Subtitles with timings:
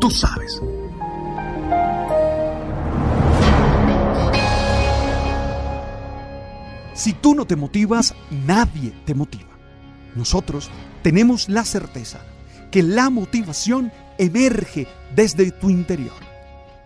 [0.00, 0.62] Tú sabes.
[6.94, 8.14] Si tú no te motivas,
[8.46, 9.50] nadie te motiva.
[10.14, 10.70] Nosotros
[11.02, 12.20] tenemos la certeza
[12.70, 16.16] que la motivación emerge desde tu interior.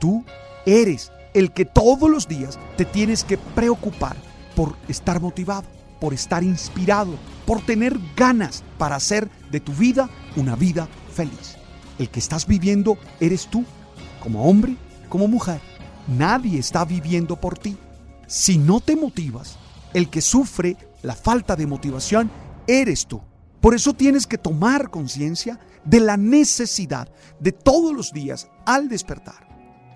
[0.01, 0.25] Tú
[0.67, 4.17] eres el que todos los días te tienes que preocupar
[4.57, 5.67] por estar motivado,
[6.01, 7.15] por estar inspirado,
[7.47, 11.57] por tener ganas para hacer de tu vida una vida feliz.
[11.99, 13.65] El que estás viviendo eres tú,
[14.23, 14.77] como hombre,
[15.09, 15.61] como mujer.
[16.09, 17.77] Nadie está viviendo por ti.
[18.27, 19.59] Si no te motivas,
[19.93, 22.31] el que sufre la falta de motivación
[22.67, 23.21] eres tú.
[23.61, 27.09] Por eso tienes que tomar conciencia de la necesidad
[27.41, 29.49] de todos los días al despertar,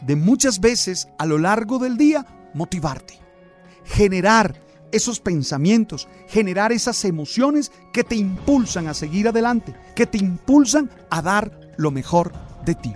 [0.07, 3.19] de muchas veces a lo largo del día, motivarte,
[3.85, 4.63] generar
[4.93, 11.21] esos pensamientos, generar esas emociones que te impulsan a seguir adelante, que te impulsan a
[11.21, 12.33] dar lo mejor
[12.67, 12.95] de ti.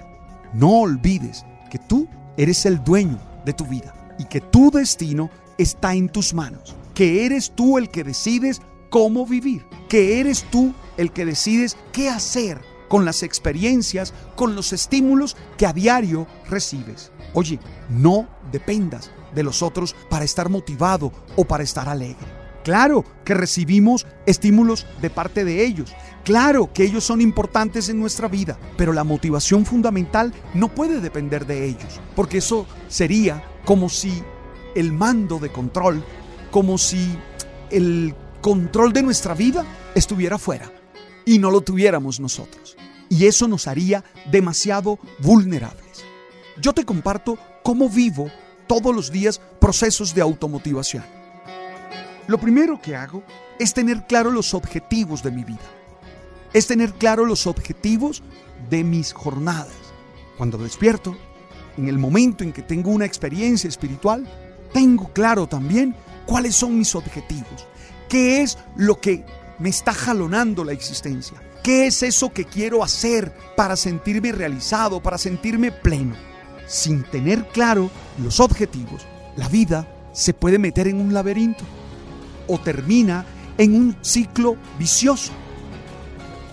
[0.53, 5.95] No olvides que tú eres el dueño de tu vida y que tu destino está
[5.95, 8.61] en tus manos que eres tú el que decides
[8.91, 14.73] cómo vivir, que eres tú el que decides qué hacer con las experiencias, con los
[14.73, 17.11] estímulos que a diario recibes.
[17.33, 22.42] Oye, no dependas de los otros para estar motivado o para estar alegre.
[22.65, 25.93] Claro que recibimos estímulos de parte de ellos.
[26.25, 31.47] Claro que ellos son importantes en nuestra vida, pero la motivación fundamental no puede depender
[31.47, 34.23] de ellos, porque eso sería como si
[34.77, 36.05] el mando de control
[36.53, 37.19] como si
[37.71, 39.65] el control de nuestra vida
[39.97, 40.71] estuviera fuera
[41.25, 42.77] y no lo tuviéramos nosotros.
[43.09, 46.05] Y eso nos haría demasiado vulnerables.
[46.61, 48.31] Yo te comparto cómo vivo
[48.69, 51.05] todos los días procesos de automotivación.
[52.29, 53.23] Lo primero que hago
[53.59, 55.59] es tener claro los objetivos de mi vida.
[56.53, 58.23] Es tener claro los objetivos
[58.71, 59.73] de mis jornadas.
[60.37, 61.17] Cuando despierto,
[61.77, 64.27] en el momento en que tengo una experiencia espiritual,
[64.73, 65.97] tengo claro también
[66.27, 67.67] cuáles son mis objetivos,
[68.09, 69.25] qué es lo que
[69.59, 75.19] me está jalonando la existencia, qué es eso que quiero hacer para sentirme realizado, para
[75.19, 76.15] sentirme pleno.
[76.67, 77.91] Sin tener claro
[78.23, 79.05] los objetivos,
[79.37, 81.65] la vida se puede meter en un laberinto
[82.53, 83.25] o termina
[83.57, 85.33] en un ciclo vicioso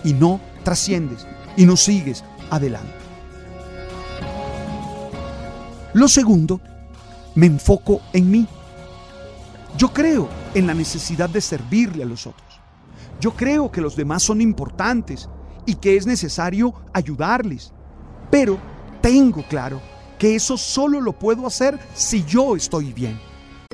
[0.04, 1.28] y no trasciendes
[1.58, 2.94] y no sigues adelante.
[5.94, 6.62] Lo segundo,
[7.36, 8.48] me enfoco en mí.
[9.78, 12.62] Yo creo en la necesidad de servirle a los otros.
[13.20, 15.28] Yo creo que los demás son importantes
[15.66, 17.74] y que es necesario ayudarles.
[18.32, 18.58] Pero
[19.02, 19.82] tengo claro
[20.18, 23.29] que eso solo lo puedo hacer si yo estoy bien.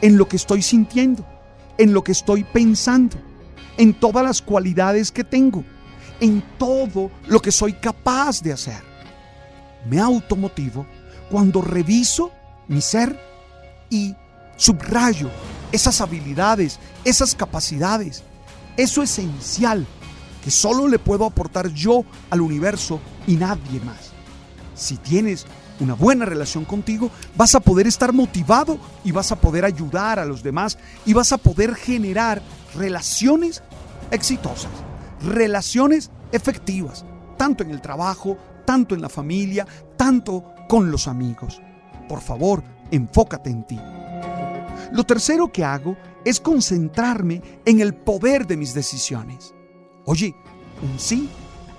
[0.00, 1.24] en lo que estoy sintiendo
[1.80, 3.16] en lo que estoy pensando,
[3.78, 5.64] en todas las cualidades que tengo,
[6.20, 8.82] en todo lo que soy capaz de hacer.
[9.88, 10.86] Me automotivo
[11.30, 12.32] cuando reviso
[12.68, 13.18] mi ser
[13.88, 14.14] y
[14.56, 15.30] subrayo
[15.72, 18.24] esas habilidades, esas capacidades,
[18.76, 19.86] eso esencial
[20.44, 24.10] que solo le puedo aportar yo al universo y nadie más.
[24.74, 25.46] Si tienes
[25.80, 30.24] una buena relación contigo, vas a poder estar motivado y vas a poder ayudar a
[30.24, 32.42] los demás y vas a poder generar
[32.74, 33.62] relaciones
[34.10, 34.70] exitosas,
[35.26, 37.04] relaciones efectivas,
[37.36, 39.66] tanto en el trabajo, tanto en la familia,
[39.96, 41.60] tanto con los amigos.
[42.08, 43.80] Por favor, enfócate en ti.
[44.92, 49.54] Lo tercero que hago es concentrarme en el poder de mis decisiones.
[50.04, 50.34] Oye,
[50.82, 51.28] un sí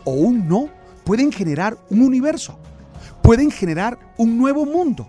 [0.04, 0.70] o un no
[1.04, 2.60] pueden generar un universo,
[3.22, 5.08] pueden generar un nuevo mundo.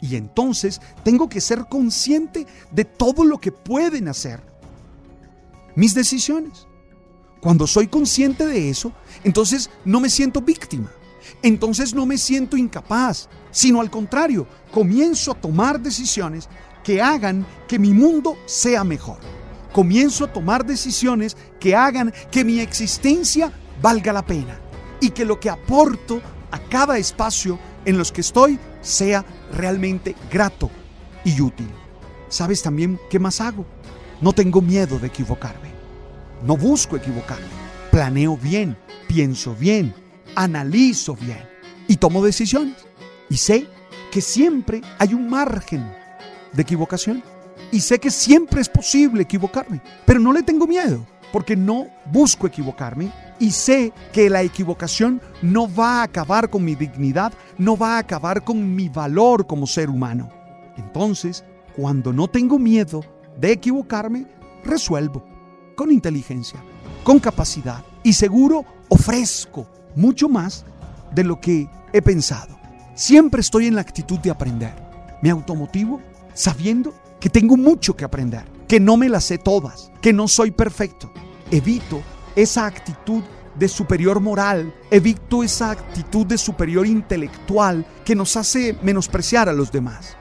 [0.00, 4.40] Y entonces tengo que ser consciente de todo lo que pueden hacer
[5.74, 6.66] mis decisiones.
[7.40, 8.92] Cuando soy consciente de eso,
[9.24, 10.90] entonces no me siento víctima.
[11.42, 16.48] Entonces no me siento incapaz, sino al contrario, comienzo a tomar decisiones
[16.82, 19.18] que hagan que mi mundo sea mejor.
[19.72, 24.58] Comienzo a tomar decisiones que hagan que mi existencia valga la pena
[25.00, 30.70] y que lo que aporto a cada espacio en los que estoy sea realmente grato
[31.24, 31.70] y útil.
[32.28, 33.64] ¿Sabes también qué más hago?
[34.20, 35.70] No tengo miedo de equivocarme.
[36.44, 37.46] No busco equivocarme.
[37.90, 39.94] Planeo bien, pienso bien,
[40.34, 41.42] analizo bien
[41.86, 42.76] y tomo decisiones.
[43.30, 43.66] Y sé
[44.10, 45.90] que siempre hay un margen
[46.52, 47.22] de equivocación.
[47.70, 49.82] Y sé que siempre es posible equivocarme.
[50.06, 55.72] Pero no le tengo miedo porque no busco equivocarme y sé que la equivocación no
[55.72, 59.90] va a acabar con mi dignidad, no va a acabar con mi valor como ser
[59.90, 60.28] humano.
[60.76, 61.44] Entonces,
[61.76, 63.04] cuando no tengo miedo
[63.38, 64.26] de equivocarme,
[64.64, 65.24] resuelvo
[65.76, 66.62] con inteligencia,
[67.04, 70.64] con capacidad y seguro ofrezco mucho más
[71.14, 72.58] de lo que he pensado.
[72.94, 74.74] Siempre estoy en la actitud de aprender.
[75.22, 76.00] Me automotivo
[76.34, 80.50] sabiendo que tengo mucho que aprender, que no me las sé todas, que no soy
[80.50, 81.12] perfecto.
[81.50, 82.02] Evito
[82.42, 83.24] esa actitud
[83.58, 89.72] de superior moral, evito esa actitud de superior intelectual que nos hace menospreciar a los
[89.72, 90.16] demás.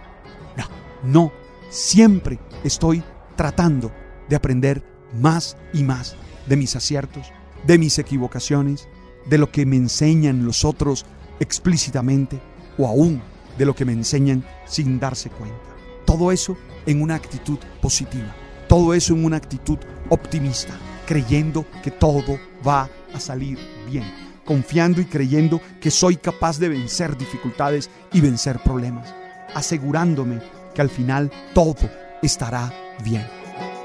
[0.55, 0.65] No,
[1.03, 1.31] no,
[1.69, 3.03] siempre estoy
[3.35, 3.91] tratando
[4.27, 4.83] de aprender
[5.21, 6.15] más y más
[6.47, 7.31] de mis aciertos,
[7.67, 8.87] de mis equivocaciones,
[9.29, 11.05] de lo que me enseñan los otros
[11.39, 12.39] explícitamente
[12.79, 13.21] o aún
[13.59, 15.55] de lo que me enseñan sin darse cuenta.
[16.05, 18.33] Todo eso en una actitud positiva,
[18.67, 19.77] todo eso en una actitud
[20.09, 20.73] optimista,
[21.07, 23.57] creyendo que todo va a salir
[23.89, 24.03] bien,
[24.45, 29.15] confiando y creyendo que soy capaz de vencer dificultades y vencer problemas,
[29.55, 30.39] asegurándome
[30.75, 31.89] que al final todo
[32.21, 32.71] estará
[33.03, 33.25] bien.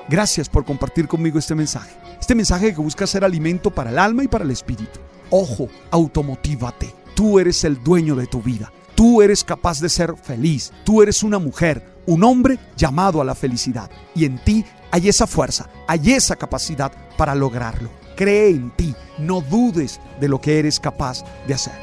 [0.08, 1.92] Gracias por compartir conmigo este mensaje.
[2.20, 5.00] Este mensaje que busca ser alimento para el alma y para el espíritu.
[5.30, 6.94] Ojo, automotívate.
[7.14, 8.70] Tú eres el dueño de tu vida.
[8.94, 10.72] Tú eres capaz de ser feliz.
[10.84, 13.90] Tú eres una mujer, un hombre llamado a la felicidad.
[14.14, 17.90] Y en ti hay esa fuerza, hay esa capacidad para lograrlo.
[18.16, 18.94] Cree en ti.
[19.18, 21.74] No dudes de lo que eres capaz de hacer.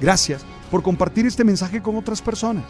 [0.00, 2.64] Gracias por compartir este mensaje con otras personas.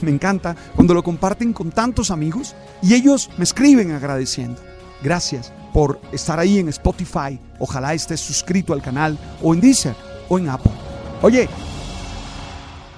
[0.00, 4.60] Me encanta cuando lo comparten con tantos amigos y ellos me escriben agradeciendo.
[5.02, 7.40] Gracias por estar ahí en Spotify.
[7.58, 9.94] Ojalá estés suscrito al canal o en Deezer
[10.28, 10.72] o en Apple.
[11.22, 11.48] Oye,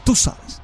[0.04, 0.63] tú sabes.